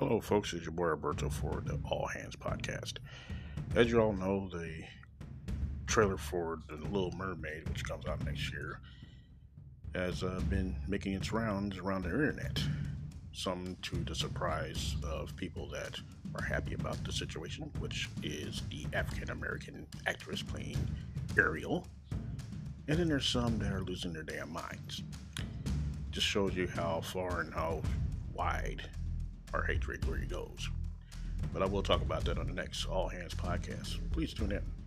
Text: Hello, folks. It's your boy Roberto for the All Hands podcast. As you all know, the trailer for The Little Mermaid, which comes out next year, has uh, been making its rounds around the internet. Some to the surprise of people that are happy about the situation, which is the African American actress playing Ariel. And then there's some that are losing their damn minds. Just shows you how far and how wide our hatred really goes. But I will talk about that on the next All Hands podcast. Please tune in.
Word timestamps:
Hello, 0.00 0.18
folks. 0.18 0.54
It's 0.54 0.62
your 0.62 0.72
boy 0.72 0.86
Roberto 0.86 1.28
for 1.28 1.62
the 1.62 1.78
All 1.84 2.06
Hands 2.06 2.34
podcast. 2.34 2.94
As 3.74 3.90
you 3.90 4.00
all 4.00 4.14
know, 4.14 4.48
the 4.48 4.82
trailer 5.86 6.16
for 6.16 6.58
The 6.70 6.76
Little 6.76 7.12
Mermaid, 7.12 7.68
which 7.68 7.84
comes 7.84 8.06
out 8.06 8.24
next 8.24 8.50
year, 8.50 8.80
has 9.94 10.22
uh, 10.22 10.40
been 10.48 10.74
making 10.88 11.12
its 11.12 11.32
rounds 11.32 11.76
around 11.76 12.04
the 12.04 12.08
internet. 12.08 12.62
Some 13.34 13.76
to 13.82 13.96
the 13.96 14.14
surprise 14.14 14.96
of 15.04 15.36
people 15.36 15.68
that 15.68 16.00
are 16.34 16.44
happy 16.44 16.72
about 16.72 17.04
the 17.04 17.12
situation, 17.12 17.70
which 17.78 18.08
is 18.22 18.62
the 18.70 18.86
African 18.96 19.28
American 19.28 19.86
actress 20.06 20.40
playing 20.40 20.78
Ariel. 21.36 21.86
And 22.88 22.98
then 22.98 23.08
there's 23.08 23.26
some 23.26 23.58
that 23.58 23.70
are 23.70 23.82
losing 23.82 24.14
their 24.14 24.22
damn 24.22 24.50
minds. 24.50 25.02
Just 26.10 26.26
shows 26.26 26.56
you 26.56 26.68
how 26.68 27.02
far 27.02 27.42
and 27.42 27.52
how 27.52 27.82
wide 28.32 28.80
our 29.52 29.62
hatred 29.62 30.06
really 30.06 30.26
goes. 30.26 30.68
But 31.52 31.62
I 31.62 31.66
will 31.66 31.82
talk 31.82 32.02
about 32.02 32.24
that 32.24 32.38
on 32.38 32.46
the 32.46 32.52
next 32.52 32.86
All 32.86 33.08
Hands 33.08 33.34
podcast. 33.34 33.98
Please 34.12 34.32
tune 34.32 34.52
in. 34.52 34.79